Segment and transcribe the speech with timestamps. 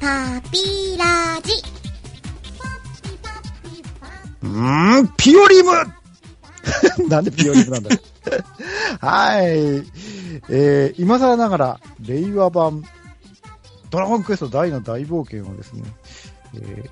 [0.00, 1.52] パピラジ。
[4.42, 5.72] うーん、ピオリム
[7.08, 7.90] なんでピオリムなんだ
[9.00, 9.46] はい。
[9.46, 12.84] えー、今更ながら、令和版、
[13.90, 15.82] ドラゴンクエスト大の大冒険をですね、
[16.54, 16.90] えー、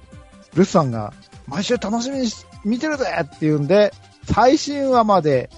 [0.54, 1.12] ルスさんが、
[1.46, 3.92] 毎週楽しみにし見てるぜっていうんで、
[4.32, 5.50] 最新話まで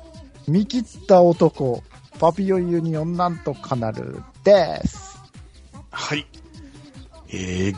[0.49, 1.83] 見切った男、
[2.19, 5.19] パピヨンユニオンなんとかなるです。
[5.91, 6.27] はい。
[7.33, 7.77] えー、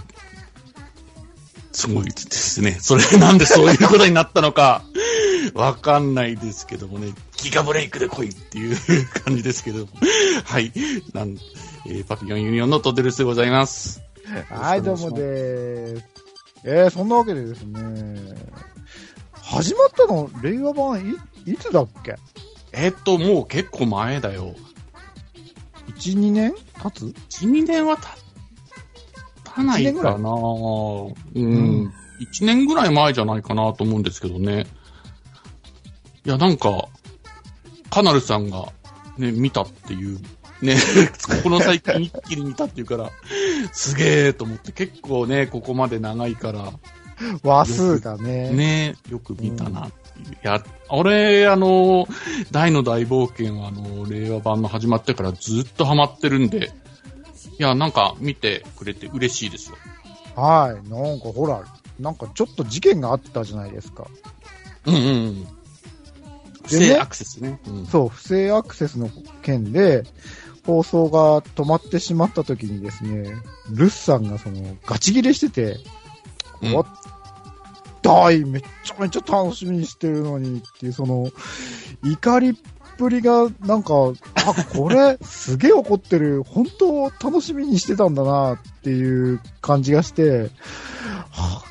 [1.72, 2.72] すごいですね。
[2.80, 4.82] それなんでそういうことになったのか、
[5.54, 8.76] わかんないですけどもね、ギガブレイクで来いっていう
[9.24, 9.88] 感じですけども。
[10.44, 10.72] はい。
[11.12, 11.36] なん
[11.86, 14.02] えーパピヨンユニオンのトデルスでございます。
[14.50, 16.04] はい、どうもでーす。
[16.64, 18.34] えー、そんなわけでですね、
[19.32, 21.00] 始まったの、令和版
[21.46, 22.16] い、いつだっけ？
[22.72, 24.54] えーっと、もう結構前だよ。
[25.96, 27.06] ?1、2年経つ
[27.44, 28.17] ？1、2年はた、
[29.58, 31.14] たない一年ぐらいかなうん。
[31.34, 31.40] う
[31.86, 34.66] ん1年ぐらい前じゃないかなと思うんですけどね。
[36.24, 36.88] いや、なんか、
[37.90, 38.72] カナルさんが
[39.16, 40.18] ね、見たっていう、
[40.60, 40.76] ね、
[41.44, 43.10] この最近一気に見たっていうから、
[43.72, 46.72] すげえと思って、結構ね、ここまで長いから、
[47.42, 48.50] 話数がね。
[48.50, 50.34] ね、よく見たなっていう。
[50.34, 52.06] いや、俺、あの、
[52.50, 56.72] 大の大冒険は、あの、令和版の始まってからずっとハマってるんで、
[57.58, 59.76] いや、なんか見てくれて嬉しいですよ。
[60.36, 60.88] はい。
[60.88, 61.64] なんかほら、
[61.98, 64.06] なんかちょっと事件があったじゃないですか。
[64.86, 65.46] うんうんうん。
[66.64, 67.60] 不正アクセスね。
[67.66, 69.10] うんそう、不正アクセスの
[69.42, 70.04] 件で、
[70.64, 73.34] 放送が止まってしまった時にですね、
[73.70, 75.78] ルッさんがその、ガチ切れしてて、
[76.62, 76.84] うんわ
[78.02, 81.30] 大めっちゃめちゃ楽しみにしてるのにっていう、その、
[82.04, 82.54] 怒りっ
[82.98, 83.94] ぷりが、なんか、
[84.34, 90.48] あ、これ、 すげえ怒ってる、本当楽しみにしてたんだなっていう感じがして、は
[91.32, 91.64] あ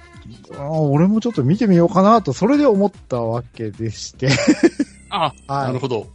[0.55, 4.29] あ俺もちょっと見てみようかなと、それで思ったわけでして。
[5.09, 6.07] あ、 はいなるほど。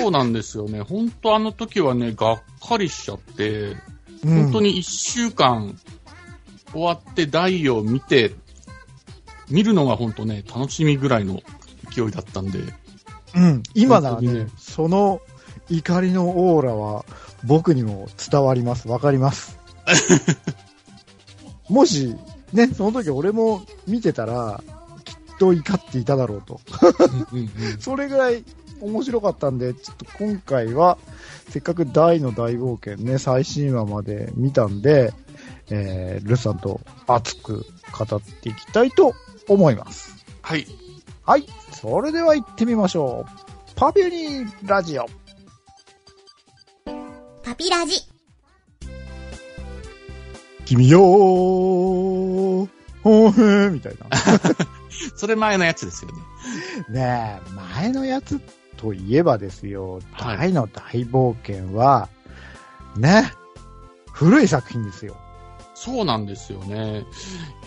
[0.00, 0.82] そうなんですよね。
[0.82, 3.76] 本当あの時はね、がっかりしちゃって、
[4.24, 5.76] うん本当に一週間
[6.70, 8.32] 終わって大を見て、
[9.50, 11.40] 見るのが本当ね、楽しみぐらいの
[11.92, 12.60] 勢いだったんで。
[13.34, 15.20] うん、今ならねその
[15.70, 17.04] 怒りのオーラは
[17.44, 18.88] 僕にも伝わります。
[18.88, 19.58] わかります。
[21.68, 22.14] もし、
[22.52, 24.62] ね、その時俺も見てたら、
[25.04, 26.60] きっと怒っていただろうと。
[27.32, 27.50] うんうん
[27.80, 28.44] それぐらい
[28.80, 30.98] 面白かったんで、ちょっと今回は、
[31.48, 35.12] せっかく大の大冒険ね、最新話まで見たんで、
[35.70, 37.64] えー、ルさんと熱く
[37.96, 39.14] 語っていきたいと
[39.48, 40.16] 思います。
[40.42, 40.66] はい。
[41.24, 41.46] はい。
[41.82, 43.74] それでは行ってみましょう。
[43.74, 45.06] パビュニーラジオ。
[47.42, 47.96] パピラジ。
[50.64, 54.16] 君よー、ほーへーみたいな。
[55.16, 57.00] それ前のやつですよね。
[57.00, 58.40] ねえ、前のやつ
[58.76, 62.08] といえばですよ、はい大の大冒険は、
[62.96, 63.32] ね、
[64.12, 65.16] 古い作品ですよ。
[65.74, 67.04] そうなんですよね。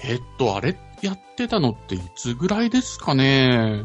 [0.05, 3.83] えっと、あれやってたのっていつぐらいですかね？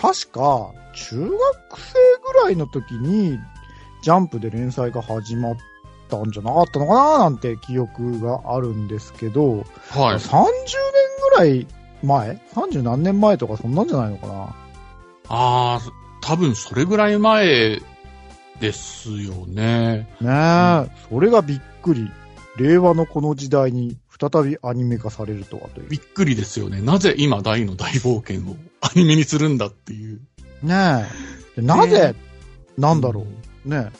[0.00, 1.30] 確か、中学
[1.80, 1.94] 生
[2.32, 3.38] ぐらいの時に、
[4.02, 5.56] ジャンプで連載が始まっ
[6.08, 9.64] たんじゃなかったのかななんて記憶があるんですけど、はい。
[10.16, 10.52] 30年
[11.32, 11.66] ぐらい
[12.02, 14.34] 前 ?30 何年前とかそんなんじゃないのかな？
[14.34, 14.54] あ
[15.28, 15.80] あ、
[16.22, 17.82] 多分それぐらい前
[18.58, 20.08] ですよね。
[20.20, 22.10] ねえ、それがびっくり。
[22.56, 25.88] 令和のこの時代に再びアニメ化されるとはという。
[25.88, 26.80] びっくりですよね。
[26.80, 30.20] なぜ今大の大冒険をアニメにするんだっていう。
[30.62, 31.06] ね
[31.56, 31.60] え。
[31.60, 32.14] でなぜ、
[32.76, 33.26] なんだろ
[33.64, 33.68] う。
[33.68, 33.98] ねえ。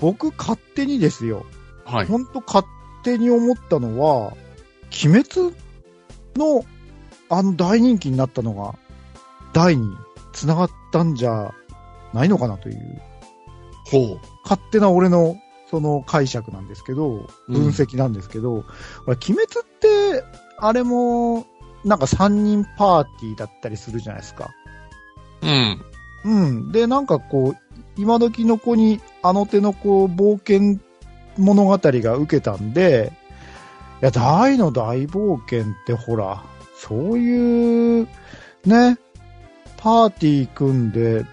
[0.00, 1.46] 僕勝手にですよ。
[1.84, 2.06] はい。
[2.06, 2.66] ほんと勝
[3.04, 4.34] 手に思ったのは、
[5.04, 5.54] 鬼滅
[6.36, 6.64] の
[7.28, 8.74] あの大人気になったのが、
[9.52, 9.96] 大に
[10.32, 11.52] 繋がったんじゃ
[12.12, 13.02] ないのかなという、
[13.86, 15.36] ほ勝手な俺の
[15.74, 18.62] その解釈なんですけど、うん分析なんですけど、
[19.04, 19.46] これ鬼滅っ
[19.80, 20.22] て、
[20.58, 21.46] あれも、
[21.84, 24.50] なんか3人パーティーだったりするじゃないですか。
[25.42, 25.46] う。
[25.48, 25.84] うん。
[26.24, 26.72] うん。
[26.72, 30.80] で、なんかこう、今時の子にあの手のこう、冒険
[31.38, 33.12] 物語が受けたんで、
[34.00, 36.44] いや、大の大冒険ってほら、
[36.76, 38.08] そういう、
[38.64, 38.96] ね、
[39.76, 41.26] パーティー組んで、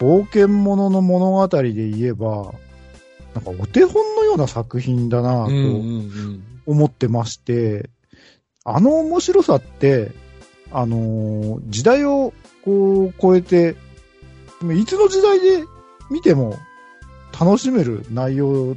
[0.00, 2.52] 冒険物の物語で言えば、
[3.34, 6.44] なんかお手本のような作品だなとうんうんうん。
[6.66, 7.90] 思ってまして、
[8.64, 10.12] あの面白さって、
[10.70, 12.32] あのー時代を
[12.64, 13.76] こう超えて、
[14.74, 15.64] いつの時代で
[16.10, 16.56] 見ても
[17.38, 18.74] 楽しめる内容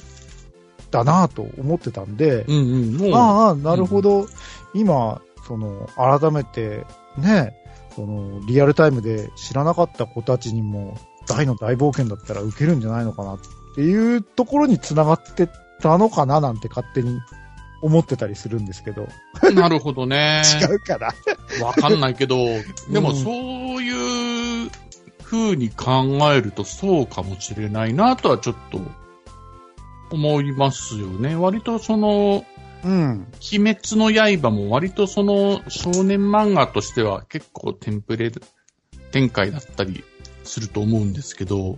[0.91, 3.15] だなと思ってたんで、うんうん。
[3.15, 4.27] ああ、なるほど、
[4.73, 6.85] 今、その、改めて、
[7.17, 7.55] ね、
[7.95, 13.39] その、リアルタイムで知らなかった子たちにも、大の大冒険だったら受けるんじゃないのかなっ
[13.77, 17.21] ていうところに繋がってったのかななんて勝手に
[17.83, 19.07] 思ってたりするんですけど。
[19.53, 20.41] なるほどね。
[20.59, 21.13] 違うかな。
[21.63, 22.37] わかんないけど、
[22.89, 23.33] でもうんそう
[23.83, 24.71] いう
[25.23, 28.81] 風に考えるとそうかもしれないなとはちょっと
[30.09, 31.35] 思いますよね。
[31.35, 32.45] 割とその、
[32.83, 33.27] うん。
[33.53, 38.31] 鬼滅の刃も割とその少年漫画としては結構テンプレ
[39.11, 40.03] 展開だったり
[40.43, 41.77] すると思うんですけど、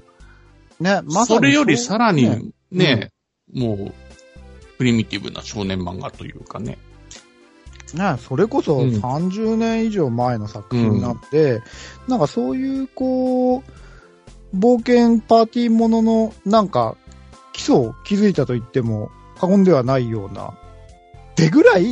[0.79, 3.11] ね、まそれよりさらねにね、
[3.53, 3.93] もう、
[4.77, 6.77] プリミティブな少年漫画というかね。
[7.93, 11.61] ね、それこそうん30年以上前の作品になって、
[12.07, 13.63] なんかそういう、こう、
[14.55, 16.95] 冒険パーティーものの、なんか、
[17.53, 20.53] 基礎を築いたと言っても過言ではないような、っ
[21.35, 21.85] てぐらい、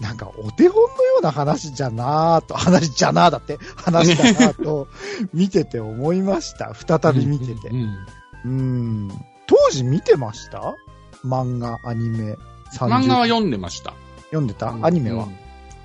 [0.00, 4.88] なんかお手本のような話じゃなぁと、話じゃなぁだって、話だなぁと、
[5.32, 6.74] 見てて思いました。
[6.74, 7.72] 再び見ててう。
[7.72, 7.96] んうん。
[9.46, 10.74] 当時見てました？
[11.24, 12.36] 漫画、アニメ。
[12.78, 13.94] 漫画は30読んでました。
[14.26, 14.76] 読んでた？
[14.82, 15.24] アニメは？
[15.24, 15.36] うん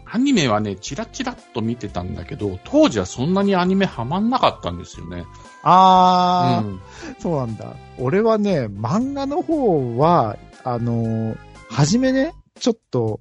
[0.09, 5.25] アニメはね、チラチラっと見てたんだけど、当時はそんなにアニメハマんなかったんですよね。
[5.63, 6.80] あー、うん
[7.19, 7.75] そうなんだ。
[8.00, 11.38] 俺はね、漫画の方は、あのー
[11.69, 13.19] 初めね、ちょっと、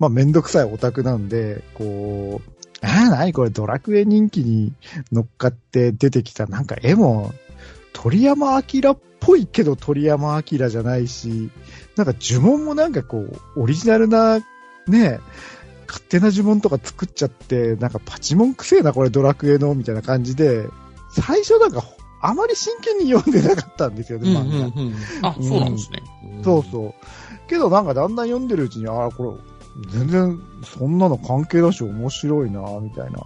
[0.00, 2.50] まあ、めんどくさいオタクなんで、こう、
[2.84, 4.72] あー、なにこれドラクエ人気に
[5.12, 7.32] 乗っかって出てきた、なんか絵も、
[7.96, 11.50] 鳥山明っぽいけど鳥山明じゃないし、
[11.96, 14.38] なんか呪文もなんかこう、オリジナルな、
[14.86, 15.18] ね、
[15.88, 20.68] 勝手な呪文とか作っちゃって、なんかパチモンくせえな、これドラクエの、みたいな感じで、
[21.10, 21.84] 最初なんか、
[22.20, 24.66] あまり真剣に読んでなかったんですよね、うん漫画。
[24.66, 26.02] うんうんあ、そうなんですね。
[26.44, 26.94] そうそう。
[27.48, 29.38] けどなんかだんだん読んでるうちに、ああ、こ
[29.82, 33.20] れ、全然そんなの関係だし面白いな、みたいな、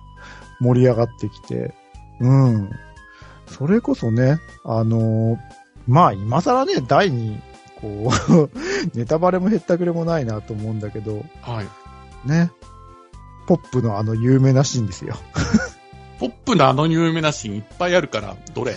[0.61, 1.75] 盛り上がってきて。
[2.20, 2.70] うん。
[3.50, 5.38] それこそね、あのー
[5.88, 7.41] まあ今更ね、第に、
[7.81, 8.50] こう、
[8.97, 12.29] ネタバレもへったくれもないなと思うんだけど、はい。
[12.29, 12.52] ね。
[13.47, 15.17] ポップのあの有名なシーンですよ。
[16.20, 18.76] ポップなあの有名なシーンいっぱいあるから、どれ？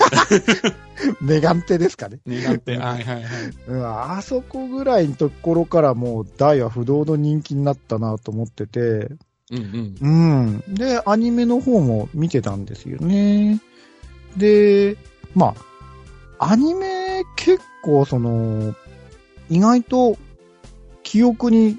[1.22, 2.20] メガンテですかね。
[2.26, 3.24] ね、なんて、はいはいはい。
[3.68, 10.64] うん、あそこぐらいのところからもう大は不動の人気になったなと思ってて、うんうん。
[10.68, 10.74] うん。
[10.74, 13.60] で、アニメの方も見てたんですよね。
[14.38, 14.98] で、
[15.36, 15.54] ま
[16.40, 18.76] あ、アニメ結構その、
[19.50, 20.18] 意外と
[21.04, 21.78] 記憶に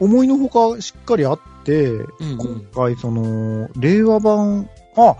[0.00, 5.16] 思いのほかしっかりあって、うんうん今回その、令和版、あ、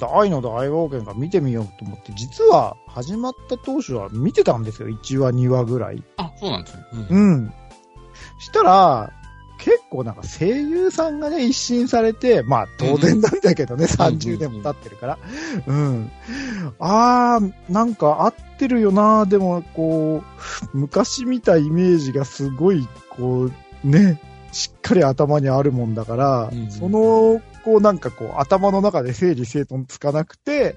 [0.00, 4.88] 大の大冒険が見てみようと思って、実は始まった当初は見てたんですよ。
[4.88, 6.02] 1話、2話ぐらい。
[6.16, 6.84] あ、そうなんですね。
[7.10, 7.54] うんうん。
[8.40, 9.23] したら、結
[9.94, 15.18] 構なんか声優さんがね、一新されて、まあ当然なんだけどね、ん30年も経ってるから。
[15.66, 16.10] うん。
[16.80, 20.22] あー、なんか合ってるよな、でもこ
[20.74, 23.52] う、昔見たイメージがすごい、こう、
[23.88, 24.20] ね、
[24.50, 30.76] しっかり頭にあるもんだから、うんその、こうなんかこう、頭の中で整理整頓つかなくて、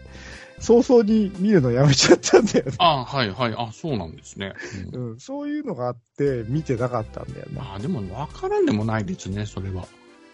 [0.59, 2.71] 早々に見るのやめちゃったんだよね。
[2.79, 3.55] あ、はいはい。
[3.57, 4.53] あ、そうなんですね。
[4.93, 7.61] うんうん、そういうのがあって、見てなかったんだよね。
[7.61, 9.87] あ、でもわからんでもないですね、それは。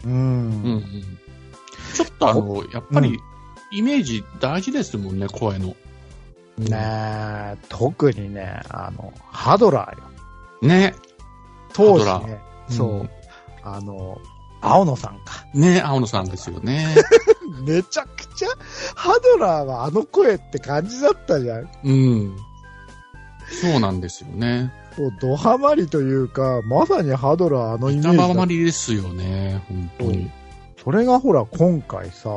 [0.04, 0.12] うん。
[0.12, 1.18] うんうん。
[1.92, 3.18] ちょっとあの、やっぱり、
[3.72, 5.74] イメージ大事ですもんね、声の。
[6.58, 10.68] ねえ、特にね、あの、ハドラーよ。
[10.68, 10.94] ね。
[11.72, 13.10] 当時ね、うんそう、
[13.62, 14.18] あの、
[14.64, 15.46] 青野さんか。
[15.52, 16.94] ね、青野さんですよね。
[17.66, 18.48] めちゃくちゃ、
[18.94, 21.68] ハドラーはあの声って感じだったじゃん。
[21.84, 22.36] うん。
[23.62, 24.72] そうなんですよね。
[24.98, 30.30] もうドハマりというか、まさにハドラーあのイメー板ジだまりですよね、本当に。
[30.82, 32.30] それがほら、今回さ、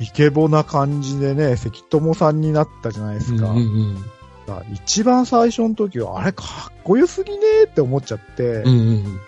[0.00, 3.50] イケボな感じでね、関友さんになったじゃないですか。
[3.50, 4.04] うんうん
[4.46, 8.68] さ一番最初の時は、あれかっこよすぎねーって思っちゃって、うん。
[8.68, 9.20] うんうん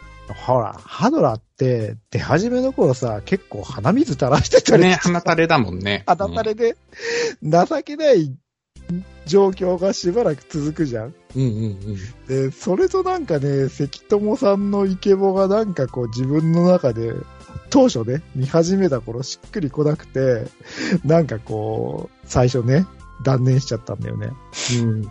[0.47, 6.05] ほら、ハドラーって出始めの頃さ、結構鼻水垂らしてたりね、鼻垂れだもんね。
[6.09, 6.77] 鼻垂れで、
[7.43, 8.35] 情けない
[9.27, 11.15] 状況がしばらく続くじゃん。
[11.37, 12.51] うんうんうん。
[12.51, 17.13] で、それとなんかね、関友さんのイケボがなんかこう自分の中で、
[17.69, 20.47] 当初ね、見始めた頃しっくりこなくて、
[21.05, 22.87] なんかこう、最初ね、
[23.23, 24.31] 断念しちゃったんだよね。
[24.81, 25.09] うん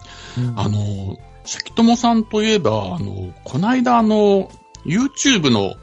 [0.56, 4.52] あの、関友さんといえば、あの、こないだあの、
[4.86, 5.76] YouTube の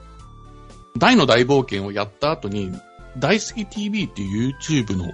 [0.98, 2.72] 大の大冒険をやった後に、
[3.18, 5.12] 大好き TV っていう YouTube の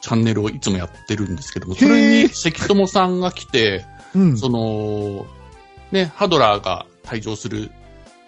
[0.00, 4.38] チャンネルをいつもやってるんですけども、それに関友さんが来て、うん。
[4.38, 5.26] その、
[5.92, 7.70] ね、ハドラーが退場する、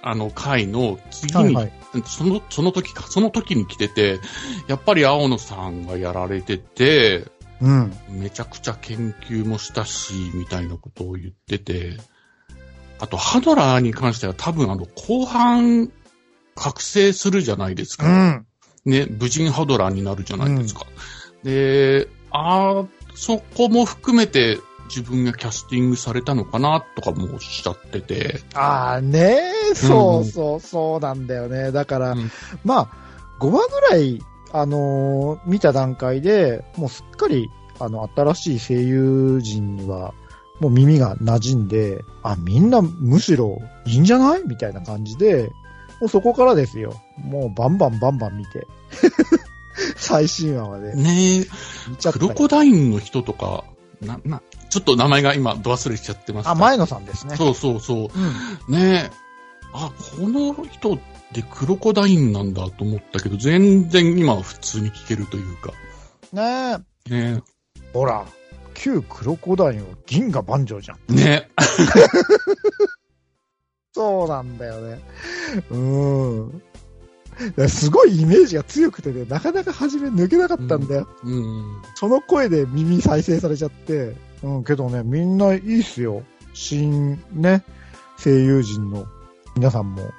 [0.03, 1.73] あの回の次に、はいはい。
[2.05, 4.19] その、その時か、その時に来てて、
[4.67, 7.27] やっぱり青野さんがやられてて、
[7.61, 7.93] うん。
[8.09, 11.97] めちゃくちゃ研究もしたし、みたいなことを言ってて、
[12.99, 15.91] あと、ハドラーに関しては多分あの、後半、
[16.55, 18.09] 覚醒するじゃないですうか。
[18.29, 18.47] ん。
[18.85, 20.87] ね、無人ハドラーになるじゃないですか。
[21.45, 28.41] で、ああ、そこも含めて自分がキャスティングされたのかなとかもおっしゃってて。
[28.55, 29.41] ああね
[29.75, 31.73] そうそうそうなんだよね。
[31.73, 32.31] だから、うん
[32.65, 32.89] まあ、
[33.41, 34.21] 5話ぐらい、
[34.53, 40.13] あのー見た段階で、もうすっかり、あの、新しい声優陣には、
[40.61, 44.43] もう耳が馴染んで、あ、みんなむしろいいんじゃない？
[44.47, 45.51] みたいな感じで、
[46.03, 47.01] もうそこからですよ。
[47.17, 48.67] もうバンバンバンバン見て。
[49.95, 51.47] 最新話までね
[51.89, 53.63] 見ちゃったよクロコダインの人とか、
[54.01, 56.49] な、な、ちょっと名前が今、ど忘れしちゃってます。
[56.49, 57.37] あ、前野さんですね。
[57.37, 58.09] そうそうそう。
[58.69, 58.75] うん。
[58.75, 59.13] ね
[59.73, 60.99] あ、この人っ
[61.33, 65.73] てクロコダインなんだと思ったけど、全然今は普通に聞けるというか。
[66.33, 67.33] ねえ。
[67.35, 67.43] ね
[67.93, 68.27] ほら、
[68.75, 71.15] 旧クロコダインは銀河万丈じゃん。
[71.15, 71.49] ね
[73.95, 75.01] そうなんだよね。
[75.71, 76.63] うーん。
[77.69, 81.09] すごいイメージが強くてね、なかなか初め抜けなかったんだよ。
[81.25, 81.83] うん。
[81.95, 84.17] その声で耳再生されちゃって。
[84.43, 86.23] うん、けどね、みんないいっすよ。
[86.53, 87.65] 新、ね、
[88.23, 89.07] 声優陣の
[89.57, 90.11] 皆さんも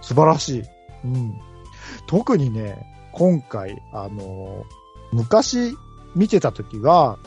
[0.00, 0.62] 素晴らしい。
[1.04, 1.34] うん。
[2.06, 4.64] 特にね、今回、あの
[5.12, 5.76] 昔
[6.14, 7.18] 見てた時は、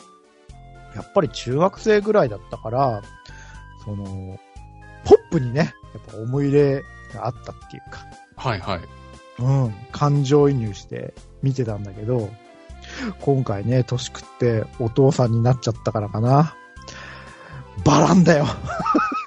[0.94, 3.02] やっぱり中学生ぐらいだったから、
[3.84, 4.38] その、
[5.30, 6.84] プにね、やっぱ思い入れ
[7.14, 8.06] があったっていうか、
[8.36, 8.80] はいはい。
[9.38, 12.30] うん、感情移入して見てたんだけど、
[13.20, 16.54] 今回ね、年食ってお父さんになっちゃったからかな。
[17.84, 18.46] バランだよ。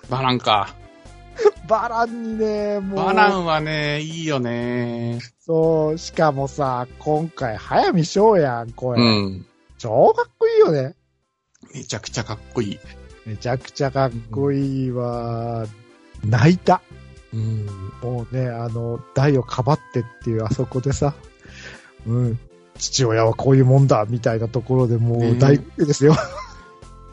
[0.09, 0.75] バランか。
[1.67, 3.05] バランにね、もう。
[3.05, 5.19] バランはね、いいよね。
[5.39, 8.99] そう、しかもさ、今回、早見翔やん、声。
[8.99, 9.45] うん。
[9.77, 10.95] 超かっこいいよね。
[11.73, 12.79] めちゃくちゃかっこいい。
[13.25, 15.65] めちゃくちゃかっこいいわ。
[16.23, 16.81] 泣いた。
[17.33, 17.65] うん。
[18.01, 21.15] もうね、あの、台をかばってっていうあそこでさ、
[22.05, 22.39] うん、
[22.77, 26.15] 父親はこういうもんだ、みたいなところでもねう大好ですよ。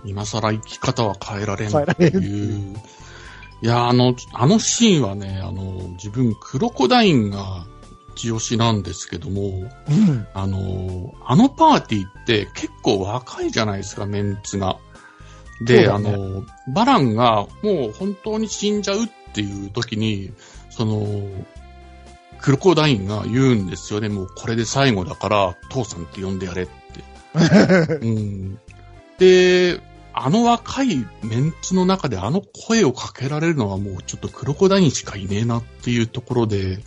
[0.04, 2.76] 今更生き方は変えられん変えらっていう。
[3.62, 7.66] いや、あの、あのシーンはね、あの、自分、クロコダインが
[8.14, 9.42] 一押しなんですけども、
[9.88, 10.26] うん。
[10.34, 14.78] あの、あのパーティーって結構若いじゃないですか、メンツが。
[15.60, 20.32] で、ねの、バランがもう本当に死んじゃうっていう時に、
[20.70, 21.28] その、
[22.40, 24.08] クロコダインが言うんですよね。
[24.08, 26.70] もうこれで最後だから、父さんって呼んでやれって。
[28.00, 28.58] うん。
[29.18, 29.80] で、
[30.12, 36.78] あの若いメンツの中であの声をかけられるのはもうちょっとクロコダインしかいねえなっていうところで、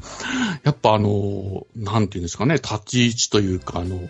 [0.64, 4.02] やっぱあの、なんていうんですかね、立ち位置というかあの、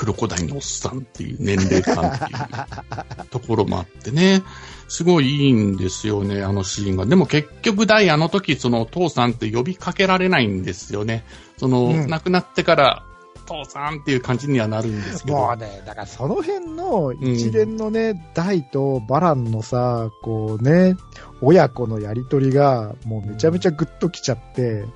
[0.00, 4.42] クロコダインのおっさんっていう年齢感っていうところもあってね、
[4.88, 7.04] すごいいいんですよね、あのシーンが。
[7.04, 11.26] でも結局ダイあの時その父さんって呼びかけられないんですよね。
[11.58, 13.02] その、うん亡くなってから
[13.44, 15.36] 父さんっていう感じにはなるんですけど。
[15.36, 20.96] もうね、だからその辺の一連のね、ダイとバランのさ、こうね、
[21.42, 24.86] 親子のやりとりが、もうめちゃめちゃグッときちゃって、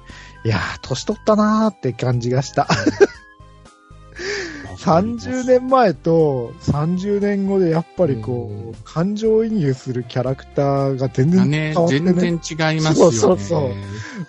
[0.47, 2.67] いやー、年取ったなーって感じがした。
[4.85, 12.12] 30年前と30年後でやっぱりこう、うん感情移入するキャラクターが全然変わってね。
[12.12, 13.17] 全然違いますよね。
[13.17, 13.71] そうそうそう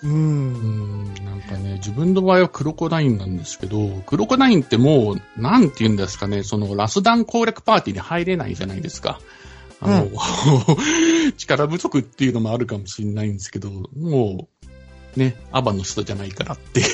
[0.03, 1.03] ううん。
[1.03, 9.19] ん、なんかね、自分の場合はクロコダインなんですけど、クロコダインってもう、なんて言うんですかね、そのラスダン攻略パーティーに入れないじゃないですか。
[9.81, 10.09] あの、
[11.37, 14.47] 力不足っていうのもあるかもしれないんですけど、も
[15.15, 16.85] う、ね、アバンの人じゃないからっていう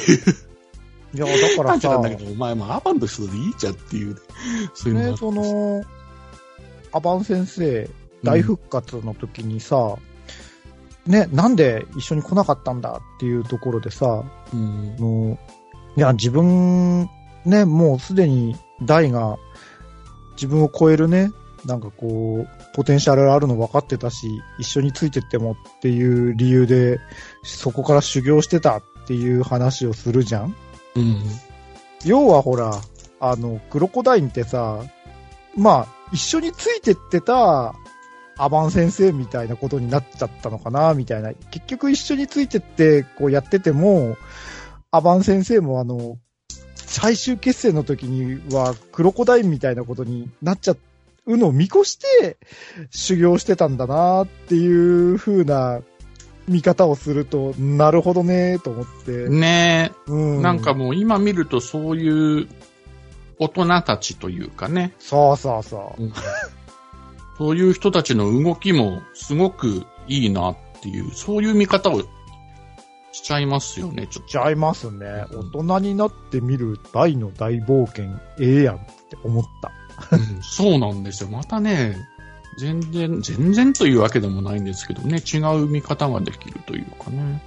[1.13, 2.00] いや、だからさ。
[2.00, 4.15] だけど、お前もアバンの人でいいじゃんっていう、
[4.74, 5.84] そういうのその、
[6.91, 7.89] アバン先生、
[8.24, 9.96] 大復活の時にさ、
[11.06, 14.96] ね、なんで一緒に来なかったんだっていうところでさ、うん。
[14.98, 15.39] あの
[15.98, 17.10] いや、自分、
[17.46, 19.38] ね、もうすでに大が
[20.34, 21.32] 自分を超えるね、
[21.65, 24.27] なんかこう、ポテンシャルあるの分かってたし、
[24.60, 27.00] 一緒についてってもっていう理由で、
[27.44, 30.56] そこから修行してたっていう話をするじゃん
[32.05, 32.81] 要はほら、
[33.19, 34.83] あの、クロコダインってさ、
[35.55, 37.74] まあ、一緒についてってた
[38.38, 41.33] アバン先生みたいなことになっちゃったのかな、みたいな。
[41.51, 44.17] 結局一緒についてって、こうやってても、
[44.89, 46.17] アバン先生もあの、
[46.75, 50.75] 最終決戦の時には、クロコダインみたいなことになっちゃ
[51.25, 52.38] うのを見越して
[52.89, 55.81] 修行してたんだなっていう風な
[56.51, 59.29] 見方をすると、なるほどねと思って。
[59.29, 60.39] ねうん。
[60.39, 62.48] え、なんかもう今見るとそういう
[63.39, 66.12] 大人たちというかね、そうそうそう。
[67.38, 72.01] そういう人たちの動きもすごくいいなっていう、そういう見方を
[73.12, 75.25] しちゃいますよね、ちょっちゃいますね。
[75.55, 78.05] 大人になってみる大の大冒険、
[78.39, 79.72] ええやんって思った。
[80.10, 80.15] と。
[80.15, 81.29] うんそうなんですよ。
[81.29, 81.96] またね、
[82.58, 87.41] 全然、全然というわけでもないんですけどね、違う見方ができるというかね。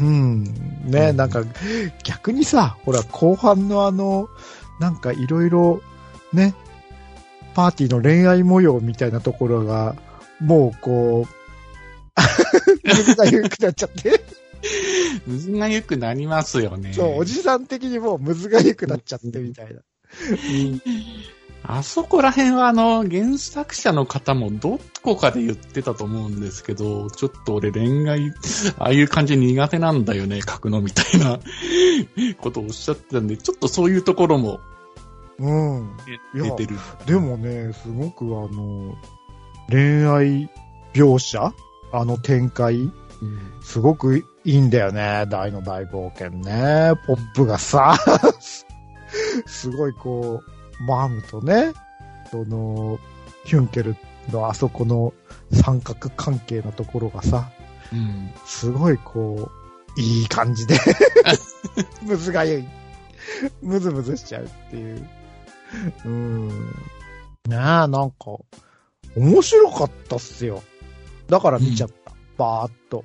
[0.00, 0.44] うん。
[0.84, 1.42] ね、うんなんか、
[2.04, 4.28] 逆にさ、ほら、後半のあの、
[4.80, 5.82] なんかいろいろ、
[6.32, 6.54] ね、
[7.54, 9.96] パーティーの恋愛模様みたいなところが、
[10.40, 11.32] もうこう、
[12.84, 14.22] 水がゆくなっちゃって、
[15.26, 16.92] 水が良くなりますよね。
[16.92, 19.80] そう、おじさん的にもうむがゆくなっちゃってみたいな。
[21.64, 28.32] あそこら辺はあの、原作者の方もどこかで言ってたと思うんですけど、ちょっと俺恋愛、
[28.78, 31.38] ああいう感じ苦手なんだよね、書くのみたいな
[32.40, 34.60] ことをおっしゃってたんで、ちょっとそういうところも
[35.38, 35.96] うん。
[36.34, 36.76] 出てる。
[37.06, 38.94] でもね、すごくあの、
[39.68, 40.50] 恋愛
[40.94, 41.52] 描写？
[41.92, 42.92] あの展開？
[43.62, 45.26] すごくいいんだよね。
[45.28, 46.92] 大の大冒険ね。
[47.06, 47.96] ポップがさ、
[49.46, 51.72] すごいこう、マームとね、
[52.30, 52.98] その、
[53.44, 53.96] ヒュンケル
[54.30, 55.12] のあそこの
[55.52, 57.50] 三角関係のところがさ、
[57.92, 58.30] うん。
[58.46, 59.50] すごいこ
[59.96, 60.78] う、いい感じで、
[62.02, 62.64] むずがゆい。
[63.60, 65.08] むずむずしちゃうっていう。
[66.04, 66.48] うん。
[66.48, 66.54] ね
[67.48, 68.38] え、なんか、
[69.16, 70.62] 面白かったっすよ。
[71.28, 72.12] だから見ちゃった。
[72.38, 73.04] バーっと。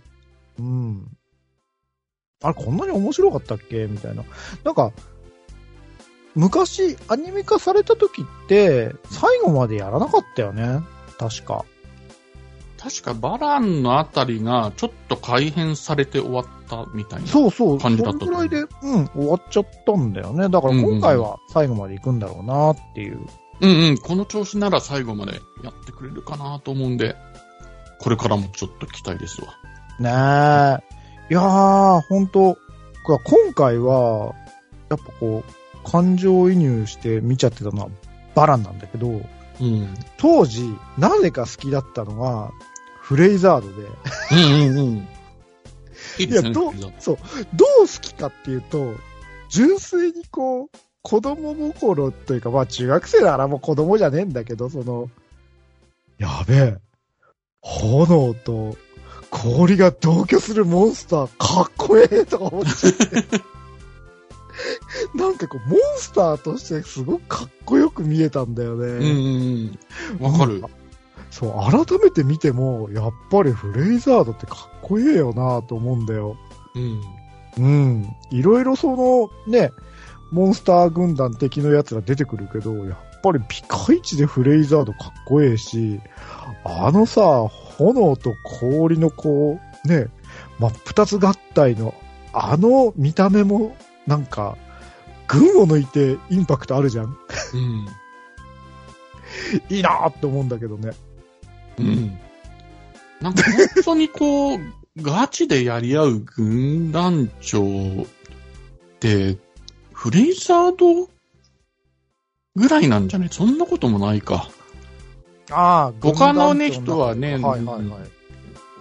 [0.60, 1.18] うん。
[2.42, 3.88] あれ、こんなに面白かったっけ？
[3.88, 4.24] みたいな。
[4.64, 4.92] なんか、
[6.38, 10.82] 昔、アニメ化された時って、最後までやらなかったよね。
[11.18, 11.66] 確か。
[12.78, 17.28] 確かバランのあたりがちょっと改変されて終わったみたいな。
[17.28, 20.48] そうそう、そ感じだったと思うのぐらいで、うん、終わっちゃったんだよね。
[20.48, 23.20] だから今回は最後まで行くんだろうなっていう。
[23.60, 27.16] うんうん、この調子なら最後までやってくれるかなと思うんで、
[28.00, 29.48] これからもちょっと期待ですわ。
[30.00, 30.84] ね
[31.32, 31.34] え。
[31.34, 32.58] いやー、ほんと、
[33.04, 34.36] 今回は、
[34.90, 35.57] やっぱこう、
[35.90, 37.90] 感情移入して見ちゃってたのは
[38.36, 39.22] バランなんだけど、
[39.62, 39.94] うん。
[40.18, 42.52] 当時、なぜか好きだったのが、
[43.02, 43.88] フレイザードで、
[44.32, 45.08] うんうんうん。
[46.20, 46.42] いや。
[46.42, 47.18] どうそう、
[47.54, 48.94] どう好きかっていうと、
[49.50, 50.70] 純粋にこう、
[51.02, 55.10] 子供心というか、まあ中学生ならもう子供じゃねえんだけど、その、
[56.20, 56.78] やべえ、
[57.62, 58.76] 炎と
[59.30, 63.48] 氷が同居するモンスターかっこええとか思っちゃって。
[65.16, 68.86] なんかこう、モンスターとしてすごくかっこよく見えたんだよね。
[68.86, 69.80] うんうん
[70.20, 70.32] うん。
[70.32, 70.64] わかる。
[71.30, 76.38] そう、改めて見ても、やっぱりフレイザードってかっこいいよなと思うんだよ。
[76.76, 77.02] うん。
[77.58, 78.16] うん。
[78.32, 79.72] いろいろその、ね、
[80.32, 86.00] モンスター軍団的のやつが出てくるけど、やっぱりピカイチでフレイザードかっこええし、
[86.64, 90.08] あのさ、炎と氷のこう、ね、
[90.60, 91.94] 真っ二つ合体の、
[92.34, 93.76] あの見た目も、
[94.08, 94.58] なんか、
[95.28, 97.18] 群を抜いてインパクトあるじゃん
[97.54, 97.86] うん。
[99.70, 100.92] いいなーって思うんだけどね。
[101.78, 102.18] うん。
[103.22, 104.60] なんか本当にこう、
[105.02, 107.66] ガチでやり合う軍団長っ
[109.00, 109.38] て、
[109.92, 111.10] フレイザード
[112.56, 113.28] ぐらいなんじゃね？
[113.30, 114.50] そんなこともないか。
[115.52, 118.02] ああ、他のね人はねはいはいはい。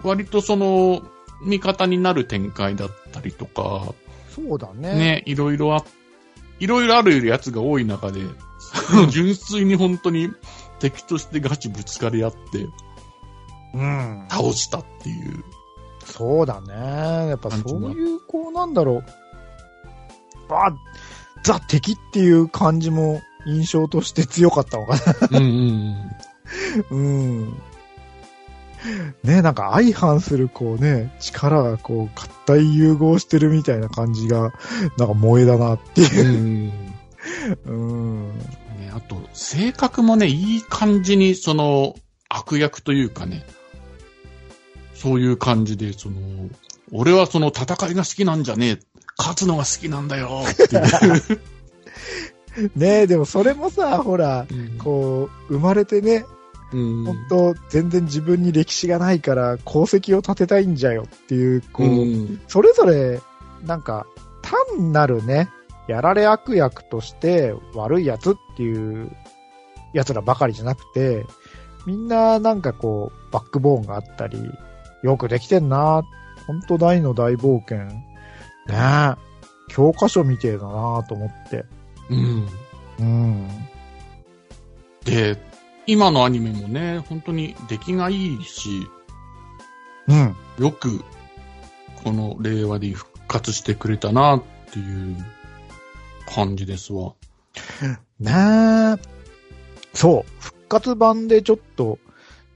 [0.03, 1.01] 割とその、
[1.43, 3.93] 味方になる展開だったりとか、
[4.37, 4.95] そうだね。
[4.95, 5.83] ね、いろいろあ、
[6.59, 8.21] いろいろあるやつが多い中で、
[9.09, 10.29] 純粋に本当に
[10.79, 12.67] 敵としてガチぶつかり合って
[13.73, 14.25] うん。
[14.29, 15.43] 倒したっていう。
[16.05, 17.29] そうだね。
[17.29, 19.03] やっぱそういう、こうなんだろう。
[20.49, 20.73] あ、
[21.43, 24.95] ザ敵っていう感じも印象として強かったのか
[25.31, 25.39] な。
[25.39, 25.45] うん
[26.91, 27.61] うんうん。
[29.23, 34.53] ねなんか相反するこうね、力がこう合体融合してるみたいな感じが、
[34.97, 36.27] なんか萌えだなってういう。
[36.27, 36.95] ん。
[37.65, 38.27] うん。
[38.29, 38.37] うん。
[38.79, 41.95] ね、あと、性格もね、いい感じに、その、
[42.29, 43.45] 悪役というかね、
[44.93, 46.17] そういう感じで、その、
[46.91, 48.79] 俺はその戦いが好きなんじゃねえ、
[49.17, 51.41] 勝つのが好きなんだよ、っていう。
[52.75, 54.47] ねでもそれもさ、ほら、
[54.79, 56.36] こう、生まれてね、うん、
[56.71, 63.21] 本当全然自分に歴史がないから功績を立てたいんじゃよっていう、こう、うんそれぞれ、
[63.65, 64.05] なんか、
[64.41, 65.49] 単なるね、
[65.87, 69.11] やられ悪役として悪いやつっていう
[69.93, 71.25] 奴らばかりじゃなくて、
[71.85, 74.51] みんななんかこう、バックボーンがあったり、
[75.03, 76.03] よくできてんな
[76.47, 77.77] ほんと大の大冒険。
[77.85, 78.03] ね
[78.69, 79.15] え。
[79.69, 81.65] 教科書みてえだなと思って。
[82.09, 82.47] うん。
[82.99, 83.47] うん。
[85.03, 85.37] で、
[85.87, 88.87] 今のアニメもね、本当に出来がいいし、
[90.07, 90.35] うん。
[90.59, 91.01] よく、
[92.03, 95.15] この令和で復活してくれたなっていう
[96.27, 97.13] 感じですわ。
[98.19, 99.17] ねえ。
[99.93, 100.41] そう。
[100.41, 101.99] 復活版でちょっと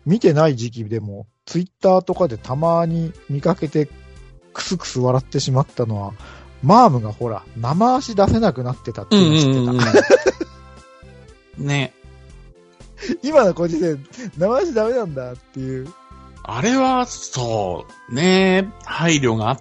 [0.05, 3.87] 見てない時期でも、ツイッターとかでたまに見かけて、
[4.53, 6.13] クスクス笑ってしまったのは、
[6.61, 10.35] マームがほら、生足出せなくなってたっていうの知って
[11.57, 11.63] た。
[11.63, 11.93] ね。
[13.23, 13.97] 今のご時世、
[14.37, 15.87] 生足ダメなんだっていう。
[16.43, 19.59] あれは、そう、ね、配慮があ、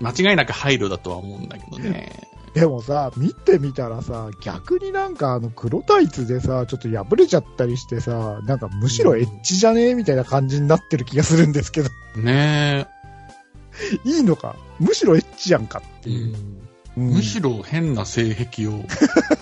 [0.00, 2.28] 間違いなく配慮だとは思うんだけどね。
[2.54, 12.86] でもさ、見てみたらさ、逆になんかあの黒タイツでさ、ちょっと破れちゃったりしてさ、なんかむしろエッチじゃねえみたいな感じになってる気がするんですけど、ね
[14.04, 14.54] いいのか？
[14.78, 16.34] むしろエッチやんかってえ、いう。
[16.36, 16.64] うん
[16.96, 18.84] むしろ変な性癖を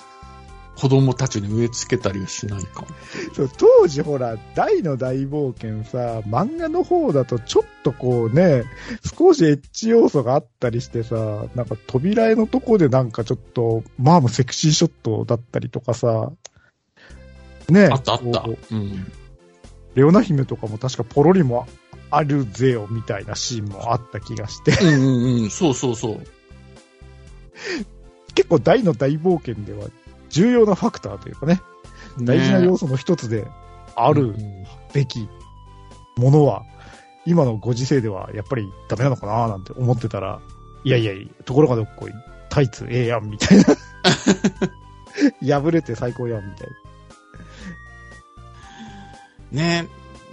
[0.83, 2.89] 子供たちに植え付けたりはしないかも。
[3.35, 8.65] そう当時ほら、大の大冒険さ、漫画の方だとちょっとこうね、
[9.17, 16.33] 少しエッチ要素があったりしてさ、なんか扉絵のとこでなんかちょっと、マームセクシーショットだったりとかさ、
[17.69, 18.45] ねあったあった。
[18.73, 19.07] うん。
[19.95, 21.69] レオナ姫とかも確かポロリも
[22.11, 25.03] あるぜよみたいなシーンもあった気がして、うんうん
[25.43, 25.51] うん。
[25.51, 26.21] そうそうそう。
[28.35, 29.89] 結構大の大冒険では
[30.33, 31.63] 重要なファクターというかね、
[32.19, 33.47] 大事な要素の一つで
[33.95, 34.35] あある
[34.93, 35.29] べき
[36.17, 36.65] ものは、
[37.25, 40.41] 今のご時世ではやっぱりダメなのかななんて思ってたら、
[40.85, 42.13] いやいやいや、ところがどっこい、
[42.49, 43.65] タイツええやんみたいな。
[45.61, 46.69] 破れて最高やんみたい
[49.53, 49.87] ね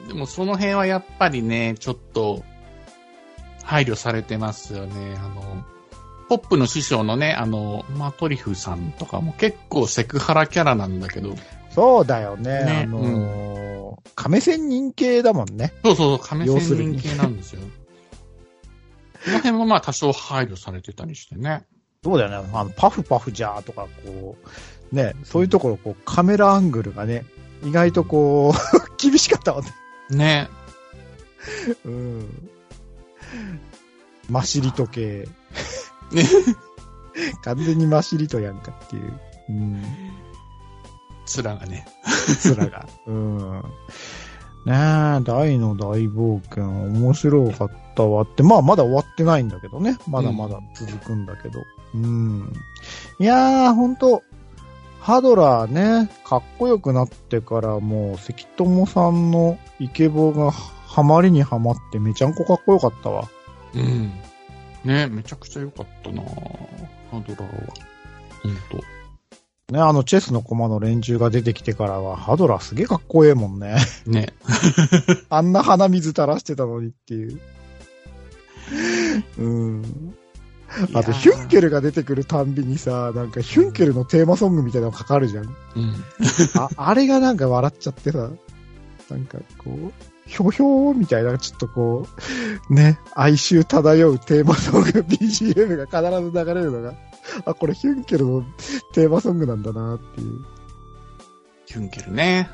[0.08, 2.44] でもその辺はやっぱりね、ちょっと、
[3.64, 5.16] 配慮されてますよね。
[5.18, 5.64] あの、
[6.30, 11.36] ポップの師匠のね、あの、まあ、トリフさんとかも結構セクハラキャラなんだけど、な。
[11.72, 12.65] そうだよね。
[12.65, 13.80] ねあのー
[14.15, 15.74] 亀仙人系だもんね。
[15.84, 17.62] そうそうそう、亀仙人系なんですよ。
[17.62, 17.68] こ
[19.32, 21.65] の辺もまあ多少配慮されてたりしてね。
[22.04, 22.50] そうだよね。
[22.54, 24.38] あの、パフパフじゃーとか、こ
[24.92, 27.26] う、ね、そういうところ、こう、カメラアングルがね、
[27.63, 28.58] 意外とこう、
[28.98, 29.72] 厳しかったもんね。
[30.12, 30.50] ね。
[31.86, 32.50] うん。
[34.30, 35.28] マシリト系。
[36.12, 36.24] ね。
[37.43, 39.19] 完全にマシリトやんかっていう。
[39.50, 39.82] うん。
[41.38, 41.86] 面がね。
[42.45, 42.88] 面が。
[43.08, 43.63] うん。
[44.65, 48.43] ねえ、大の大冒険、面白かったわって。
[48.43, 49.98] まあ、まだ終わってないんだけどね。
[50.08, 51.63] まだまだ続くんだけど。
[51.93, 52.54] うん。
[53.19, 54.22] いやー、ほんと、
[55.00, 63.30] ハドラーね、かっこよくなってからもう、関友さんのイケボがハマりにはまってめちゃんこかっこよかったわ。
[63.74, 64.12] うん。
[64.84, 66.28] ね、めちゃくちゃ良かったなハ
[67.12, 67.74] ドラーは。
[68.44, 68.84] ほんと。
[69.74, 73.78] ね、あのチェスの駒の連中が出てきてからは、ハドラーすげえかっこええもんね。
[74.08, 74.34] ね。
[75.30, 77.39] あんな鼻水垂らしてたのにっていう。
[79.38, 80.15] うん。
[80.94, 85.46] あと、ヒュンケルが出てくるたんびにさ、なんかヒュンケルのテーマソングみたいなのかかるじゃん。
[85.46, 85.54] うん。
[86.56, 88.30] あ、あれがなんか笑っちゃってさ、
[89.10, 89.94] なんかこう、
[90.30, 92.08] ひょひょーみたいな、ちょっとこ
[92.70, 96.94] う、ね、哀愁漂うテーマソング、 BGM が必ず流れるのが、
[97.46, 98.44] あ、これヒュンケルの
[98.94, 100.46] テーマソングなんだなっていう。
[101.65, 102.48] ヒュンケルね。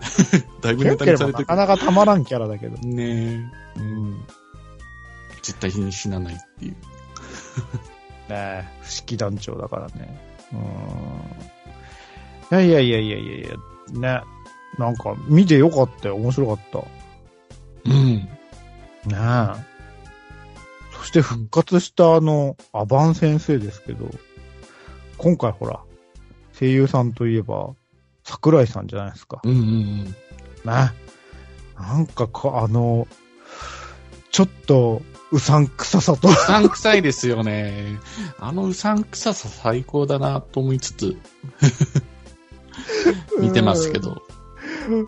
[0.62, 1.46] だいぶヒュネタンケルもなにされてる。
[1.46, 2.78] かなかたまらんキャラだけど。
[2.78, 4.24] ねうん。
[5.42, 6.72] 絶対に死なないっていう。
[8.30, 10.18] ねえ、不思議団長だからね。
[12.50, 12.58] うん。
[12.58, 13.48] いやいやいやいやいやいや、
[14.20, 14.22] ね。
[14.78, 16.16] なんか、見てよかったよ。
[16.16, 16.97] 面白かった。
[17.84, 17.94] うん。
[17.94, 18.28] ね
[19.12, 19.68] え。
[20.98, 24.10] そして復活したあの、アバン先生ですけど、
[25.16, 25.80] 今回ほら、
[26.58, 27.74] 声優さんといえば、
[28.24, 29.40] 桜井さんじゃないですか。
[29.44, 30.04] うんうんうん。
[30.04, 30.12] ね。
[30.64, 33.06] なんかか、あの、
[34.30, 37.98] ちょっと、うさんくささとう、さんくさいですよね。
[38.38, 41.16] あのうさんくささ最高だなと思いつつ、
[43.38, 44.22] 見てますけど。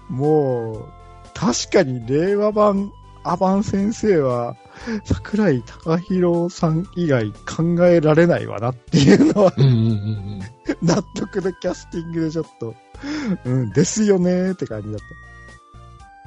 [0.09, 1.00] もう、
[1.41, 2.93] 確かに令和版
[3.25, 4.57] アバン先生は、
[5.05, 10.41] 桜井貴弘さん以外考えられないわなっていうのは、うんうんうん
[10.83, 12.75] 納得のキャスティングでちょっと、
[13.45, 14.99] うん、ですよねーって感じだっ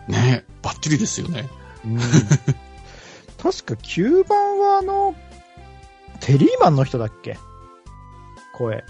[0.08, 0.14] うん。
[0.14, 1.48] ねバッチリですよね。
[1.84, 1.90] た。
[1.90, 1.98] うん、
[3.42, 5.16] 確か9番はあの、
[6.20, 7.38] テリーマンの人だっけ？
[8.54, 8.84] 声。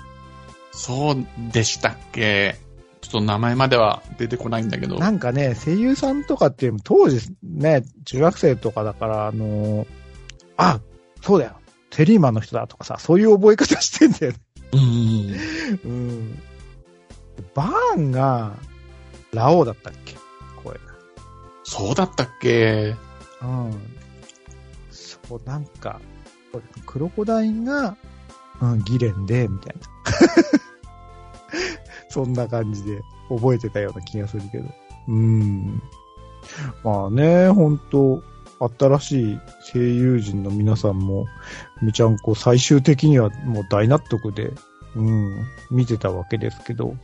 [0.72, 2.63] そうでしたっけ？
[3.04, 4.98] ちょっと名前までは出てこないんだけど。
[4.98, 9.88] なんかね、声優さんとかっていう当時ね、中学生とかだから、あのー
[10.56, 10.80] あ、
[11.22, 11.58] そうだよ、
[11.90, 14.40] テリーマンの人だとかさ、そういう覚え方してんだよね。
[14.72, 16.42] うんうんうん。
[17.54, 18.54] バーンが、
[19.34, 20.16] ラオウだったっけ？
[20.64, 20.80] 声が。
[21.64, 22.96] そうだったっけ？
[23.42, 23.72] うん。
[24.92, 26.00] そう、なんか、
[26.86, 27.98] クロコダインが、
[28.62, 29.82] うん、ギレンで、みたいな。
[32.10, 34.70] そんな感じで覚えてたような気がするけど。
[35.08, 35.82] うん。
[36.84, 38.22] まあね、本当
[38.80, 39.40] 新しい
[39.74, 41.26] 声優陣の皆さんも、
[41.82, 44.52] みちゃんこ最終的にはもう大納得で、
[44.96, 46.96] うん、見てたわけですけど、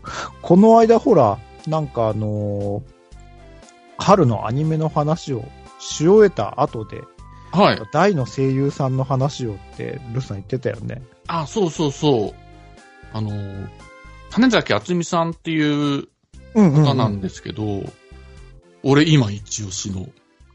[0.42, 3.00] この間ほら、なんかあのー
[4.00, 5.44] 春のアニメの話を
[5.78, 7.02] し終えた後で、
[7.52, 7.82] はい。
[7.92, 11.02] 大の声優さんの話をって、ルスさん言ってたよね。
[11.28, 12.34] あ、そうそうそう。
[13.12, 13.32] あの、
[14.30, 16.08] 種崎敦美さんっていう
[16.56, 17.84] うん方なんですけど、
[18.84, 20.08] 俺今一押しの。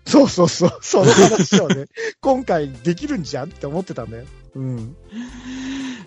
[0.06, 1.86] そうそうそう、その話をね、
[2.20, 4.24] 今回できるんじゃんって思ってたんだよ。
[4.54, 4.96] うん。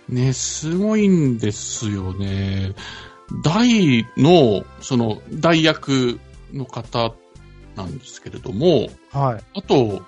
[0.09, 2.73] ね、すごいんですよね。
[3.43, 6.19] ダイの、その、ダイ役
[6.53, 7.13] の方
[7.75, 9.43] なんですけれども、はい。
[9.55, 10.01] あと、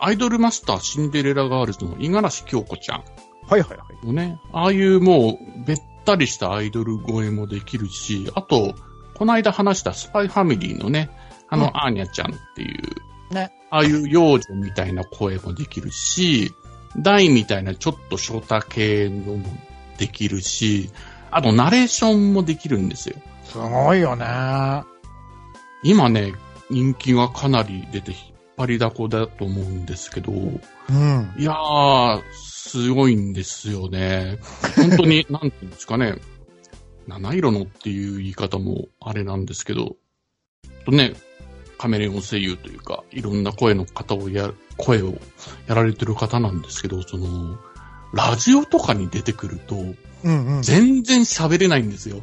[0.00, 3.04] アイドルマスターシンデレラガールズの五十嵐響子ちゃん
[3.48, 4.06] はいはいはい。
[4.06, 5.74] のね、ああいうもう、べ
[6.08, 8.74] ったりしたアイドル声もできるし、あと、
[9.14, 11.10] この間話したスパイファミリーのね、
[11.48, 12.74] あの、うんアーニャちゃんってい
[13.30, 13.52] う、ね。
[13.70, 16.54] ああいう幼女みたいな声もできるし、
[16.96, 19.44] 大みたいなちょっとショータ系のも
[19.98, 20.90] できるし、
[21.30, 23.16] あとナレーションもできるんですよ。
[23.44, 24.24] すごいよね。
[25.82, 26.32] 今ね、
[26.70, 28.20] 人気がかなり出て引っ
[28.56, 30.36] 張りだこだと思うんですけど、う
[30.92, 31.34] ん。
[31.36, 32.22] いやー、
[32.68, 34.38] すごいんですよね。
[34.76, 36.16] 本当に、 なんていうんですかね、
[37.06, 39.96] 七色のっていう言い方もあれなんですけど、
[40.84, 41.14] とね、
[41.78, 45.18] カメレオン声優というか、いろんな声の方をや、声を
[45.66, 47.56] やられてる方なんですけど、その、
[48.12, 49.76] ラジオとかに出てくると、
[50.24, 50.62] うんうん。
[50.62, 52.20] 全然喋れないんですよ。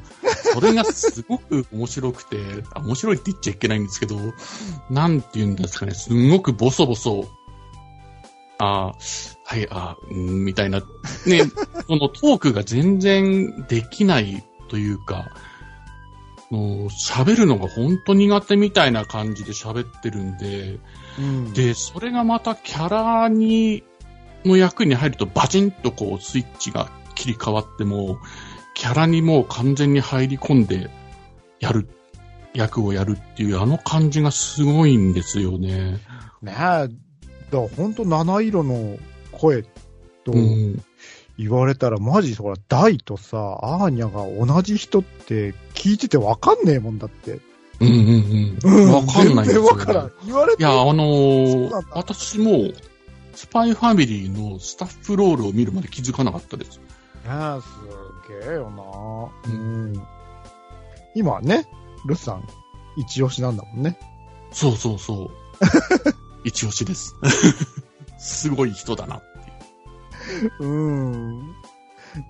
[0.53, 2.37] それがすごく面白くて、
[2.73, 4.19] あ面白いって言っちゃいけないんですけど、
[4.89, 7.25] なんて言うんですかね、すんごくボソボソ、
[8.57, 11.41] あーはい、あーうんみたいな、ね、
[11.87, 15.31] そのトークが全然できないというか、
[16.49, 20.79] もう喋るのが本当苦手みたいな感じで喋ってるんで、
[21.19, 23.83] うん、で、それがまたキャラに、
[24.43, 28.19] の役に入るとバチンとこうスイッチが切り替わっても、
[28.75, 30.89] キャラにもう完全に入り込んで
[31.59, 31.89] やる、
[32.53, 35.99] 役をやるっていうあの感じがすごいんですよね。
[36.41, 37.04] ねえ。
[37.55, 38.97] だからほんと七色の
[39.31, 39.63] 声
[40.23, 40.83] とうん。
[41.37, 47.41] 言われたら、マジほら、ダイとさ、アーニャが同じ人って聞いててわかんねえもんだって。
[47.81, 48.93] うんうんうん。
[48.93, 50.11] わかんないんですよ、からん。
[50.25, 52.71] 言われていや、あのー私も、
[53.33, 56.77] スパイファミリーのスタッフロールを見るまで気づかなかったです。
[56.77, 56.83] ね
[57.27, 58.71] え、すげえよ
[59.45, 59.93] なうん。
[61.15, 61.67] 今はね、
[62.05, 62.47] ルスさん、
[62.95, 63.99] 一押しなんだもんね。
[64.51, 65.31] そうそうそう。
[66.45, 67.15] 一押しです。
[68.17, 70.63] すごい人だなっていう。
[70.63, 71.39] うん。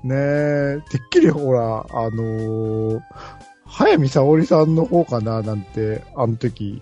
[0.04, 3.02] ねえ、てっきりほら、あのー、
[3.66, 6.82] 早見沙織さんの方かななんて、あの時、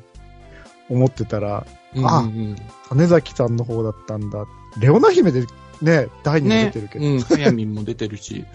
[0.90, 1.66] 思ってたら、
[1.96, 2.56] あうんうんうん
[2.90, 4.46] 種崎さんの方だったんだ。
[4.80, 5.46] レオナ姫で
[5.82, 7.06] ね、第二に出ねてるけど。
[7.06, 8.46] うん、早見も出てるし、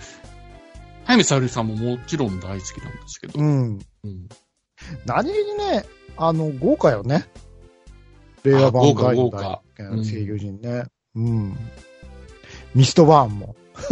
[1.05, 3.41] 早見沙織さんももちろん大好きなんですけど。
[3.41, 3.79] うん。
[4.05, 4.29] うん
[5.07, 5.85] 何気にね、
[6.17, 7.27] あの、豪華よね。
[8.49, 10.85] 令和版あ豪華第二豪華代うん声優陣ね。
[11.15, 11.57] うん。
[12.75, 13.55] ミストバーンも。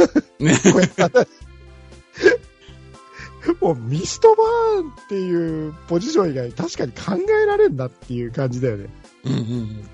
[3.61, 8.89] もうミストバーンっていうポジション以外確かに考えられんなっていう感じだよね。
[9.25, 9.89] うんうんうん。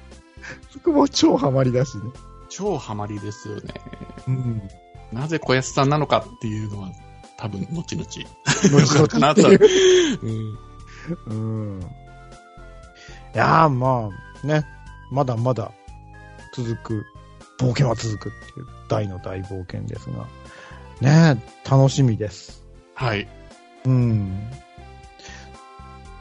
[0.70, 2.04] そこも超ハマりだしね。
[2.48, 3.62] 超ハマりですよね。
[4.26, 4.62] うん。
[5.12, 6.90] なぜ小安さんなのかっていうのは、
[7.36, 8.06] 多分、後々。
[8.06, 9.42] 後々かなと。
[9.48, 9.52] う
[10.26, 11.26] ん。
[11.26, 11.34] う
[11.78, 11.82] ん。
[13.34, 14.66] いやー、まあ、ね。
[15.10, 15.72] まだまだ
[16.54, 17.06] 続く、
[17.58, 20.26] 冒険は続くっていう大の大冒険ですが。
[21.00, 22.64] ね楽しみです。
[22.94, 23.28] はい。
[23.84, 24.50] うん。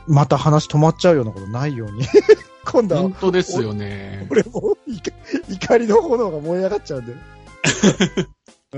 [0.07, 2.05] また話止まっちゃうようなことないように。
[2.65, 4.27] 今度は本当ですよね。
[4.29, 5.11] 俺もう怒
[5.49, 7.15] 怒りの炎が燃え上がっちゃうんで。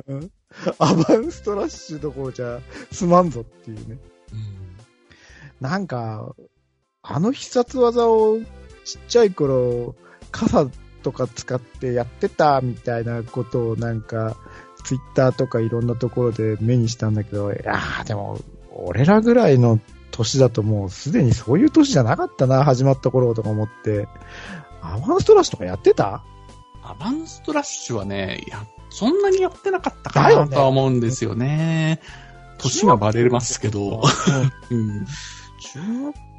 [0.08, 0.32] うん
[0.78, 2.60] アバンストラッシュどころじゃ
[2.92, 3.98] すまんぞっていうね。
[4.32, 4.64] うん
[5.62, 6.36] なんか、
[7.04, 8.40] あの必殺技を
[8.86, 9.96] ちっちゃい頃、
[10.32, 10.68] 傘
[11.04, 14.36] とか使ってやってたみたいなことをなんか、
[14.84, 18.40] ツイッターとかいろんなところで目にしたんだけど、いやーでも、
[18.72, 19.80] 俺らぐらいの
[20.12, 24.08] 年だともうすでにそういう年じゃなかったな、始まった頃とか思って。
[24.82, 26.24] アバンストラッシュとかやってた？
[26.84, 32.02] アバンストラッシュはね、や、そんなにやってなかったかなとは思うんですよね。
[32.58, 34.02] 年がバレますけど。
[34.70, 35.06] うん。
[35.60, 36.33] 中学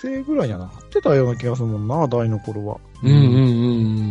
[0.00, 2.78] 生ぐらいにはなってたような気がするもんな、大の頃は。
[3.02, 3.42] うんうんうんう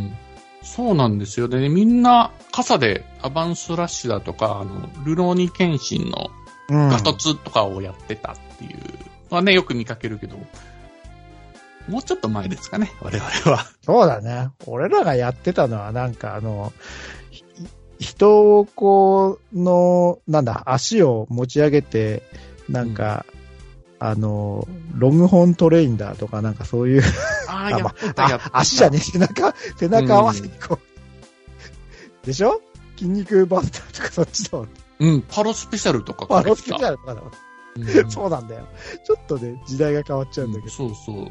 [0.09, 0.17] ん。
[0.61, 1.69] そうなんですよね。
[1.69, 6.31] みんな傘でアバンストラッシュだとか、あの、ルローニケンシンの
[6.69, 6.89] うん。
[6.89, 8.79] ガトツとかをやってたっていう
[9.29, 10.37] のはね、よく見かけるけど、
[11.87, 13.65] もうちょっと前ですかね、我々は。
[13.83, 14.49] そうだね。
[14.65, 16.73] 俺らがやってたのはなんかあの、
[17.29, 17.43] ひ
[17.99, 22.23] 人をこう、の、なんだ、足を持ち上げて、
[22.67, 23.25] なんか、
[23.99, 27.03] あの、ロングホーントレインだとか、なんかそういう、
[27.47, 28.57] あ あ、あやってた、やった。
[28.59, 30.79] 足じゃねえ、背中、背中合わせにこ
[32.23, 32.61] う、でしょ？
[32.97, 34.69] 筋肉バスターとかそっちだもん。
[34.99, 36.85] うん、パロスペシャルとかパロスペシル。
[36.87, 37.31] ャルとかだもん。
[37.31, 37.35] うん
[38.09, 38.65] そうなんだよ。
[39.05, 41.25] ちょっとね、時代が変わっちゃうんだけそうそう。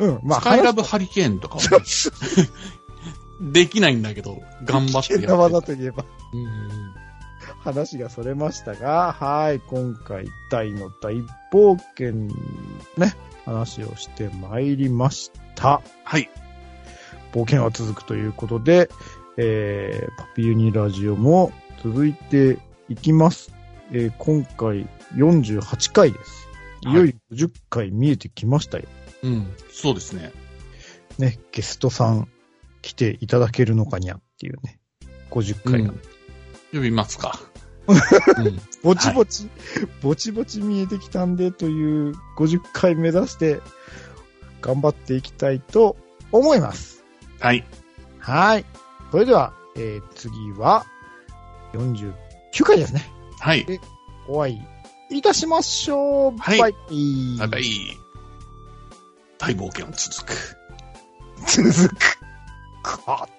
[0.00, 0.06] ど。
[0.06, 1.58] うん、まあ、スカイラブ話ハリケーンとか
[3.40, 5.36] できないんだけど、頑張ってやってた。
[5.36, 6.04] 技といえば。
[6.32, 6.93] うん
[7.64, 11.14] 話がそれましたが、はい、今回大の大
[11.50, 12.12] 冒険
[12.98, 15.80] ね、話をしてまいりました。
[16.04, 16.28] はい。
[17.32, 18.90] 冒険は続くということで、
[19.38, 22.58] えー、パピユニラジオも続いて
[22.90, 23.54] いきます。
[23.92, 26.48] えー、今回48回です。
[26.82, 28.84] いよいよ50回見えてきましたよ。
[29.22, 29.50] うん。
[29.72, 30.32] そうですね。
[31.18, 32.28] ね、ゲストさん
[32.82, 34.78] 来ていただけるのかにゃっていうね、
[35.30, 35.92] 50回が。
[35.92, 36.00] うん
[36.74, 37.38] 呼びますか。
[37.86, 39.48] うんぼちぼち、
[40.02, 43.60] ぼちぼち見えてきたんでという50回目指して
[44.60, 45.96] 頑張っていきたいと
[46.32, 47.04] 思います。
[47.40, 47.64] はい。
[48.18, 48.64] はい。
[49.10, 50.86] それでは、えー、次は
[51.74, 52.12] 49
[52.64, 53.06] 回ですね。
[53.40, 53.66] はい。
[54.28, 54.52] お会
[55.10, 56.38] いいたしましょう。
[56.38, 57.38] はいバイバイ。
[57.38, 57.64] バイバイ。
[59.38, 60.56] 大冒険は続く。
[61.46, 62.24] 続く。
[62.82, 63.28] か